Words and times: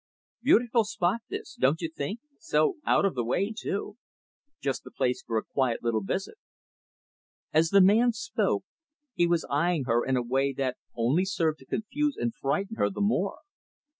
Beautiful 0.41 0.83
spot 0.83 1.21
this 1.29 1.53
don't 1.53 1.79
you 1.79 1.87
think? 1.87 2.21
so 2.39 2.77
out 2.87 3.05
of 3.05 3.13
the 3.13 3.23
way, 3.23 3.53
too. 3.55 3.97
Just 4.59 4.83
the 4.83 4.89
place 4.89 5.21
for 5.21 5.37
a 5.37 5.45
quiet 5.45 5.83
little 5.83 6.01
visit." 6.01 6.39
As 7.53 7.69
the 7.69 7.81
man 7.81 8.11
spoke, 8.11 8.63
he 9.13 9.27
was 9.27 9.45
eyeing 9.47 9.83
her 9.83 10.03
in 10.03 10.17
a 10.17 10.23
way 10.23 10.53
that 10.53 10.75
only 10.95 11.23
served 11.23 11.59
to 11.59 11.67
confuse 11.67 12.17
and 12.17 12.33
frighten 12.33 12.77
her 12.77 12.89
the 12.89 12.99
more. 12.99 13.41